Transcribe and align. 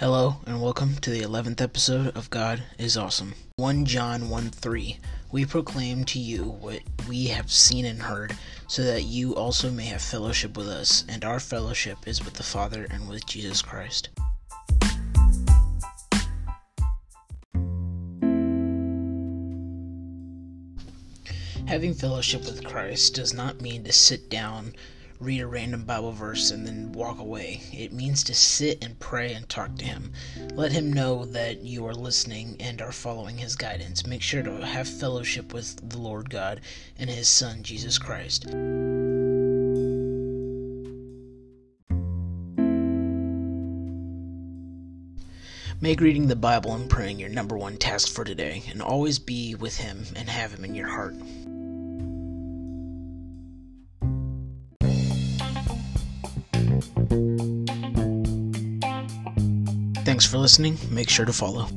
Hello, 0.00 0.36
and 0.46 0.62
welcome 0.62 0.94
to 1.02 1.10
the 1.10 1.20
11th 1.20 1.60
episode 1.60 2.16
of 2.16 2.30
God 2.30 2.62
is 2.78 2.96
Awesome. 2.96 3.34
1 3.56 3.84
John 3.84 4.30
1 4.30 4.48
3. 4.48 4.98
We 5.30 5.44
proclaim 5.44 6.06
to 6.06 6.18
you 6.18 6.44
what 6.44 6.80
we 7.06 7.26
have 7.26 7.52
seen 7.52 7.84
and 7.84 8.00
heard, 8.00 8.34
so 8.66 8.82
that 8.82 9.02
you 9.02 9.36
also 9.36 9.70
may 9.70 9.84
have 9.84 10.00
fellowship 10.00 10.56
with 10.56 10.68
us, 10.68 11.04
and 11.06 11.22
our 11.22 11.38
fellowship 11.38 12.08
is 12.08 12.24
with 12.24 12.32
the 12.32 12.42
Father 12.42 12.86
and 12.90 13.10
with 13.10 13.26
Jesus 13.26 13.60
Christ. 13.60 14.08
Having 21.66 21.92
fellowship 21.92 22.46
with 22.46 22.64
Christ 22.64 23.16
does 23.16 23.34
not 23.34 23.60
mean 23.60 23.84
to 23.84 23.92
sit 23.92 24.30
down, 24.30 24.72
read 25.20 25.42
a 25.42 25.46
random 25.46 25.84
Bible 25.84 26.12
verse, 26.12 26.50
and 26.50 26.66
then 26.66 26.92
walk 26.92 27.18
away. 27.18 27.60
It 27.72 27.92
means 27.92 28.24
to 28.24 28.34
sit 28.34 28.82
and 28.82 28.98
pray 28.98 29.34
and 29.34 29.46
talk 29.48 29.76
to 29.76 29.84
Him. 29.84 30.12
Let 30.54 30.72
Him 30.72 30.90
know 30.92 31.26
that 31.26 31.60
you 31.60 31.86
are 31.86 31.94
listening 31.94 32.56
and 32.58 32.80
are 32.80 32.90
following 32.90 33.36
His 33.36 33.54
guidance. 33.54 34.06
Make 34.06 34.22
sure 34.22 34.42
to 34.42 34.64
have 34.64 34.88
fellowship 34.88 35.52
with 35.52 35.90
the 35.90 35.98
Lord 35.98 36.30
God 36.30 36.62
and 36.98 37.10
His 37.10 37.28
Son, 37.28 37.62
Jesus 37.62 37.98
Christ. 37.98 38.46
Make 45.82 46.00
reading 46.00 46.26
the 46.28 46.36
Bible 46.36 46.74
and 46.74 46.90
praying 46.90 47.20
your 47.20 47.30
number 47.30 47.56
one 47.56 47.76
task 47.76 48.08
for 48.12 48.24
today, 48.24 48.62
and 48.70 48.80
always 48.80 49.18
be 49.18 49.54
with 49.54 49.76
Him 49.76 50.04
and 50.16 50.30
have 50.30 50.52
Him 50.52 50.64
in 50.64 50.74
your 50.74 50.88
heart. 50.88 51.14
Thanks 60.04 60.26
for 60.26 60.38
listening. 60.38 60.78
Make 60.90 61.08
sure 61.08 61.24
to 61.24 61.32
follow. 61.32 61.68